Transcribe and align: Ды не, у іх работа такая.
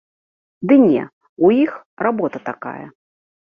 Ды 0.71 0.77
не, 0.85 1.03
у 1.45 1.53
іх 1.65 1.71
работа 2.07 2.43
такая. 2.51 2.85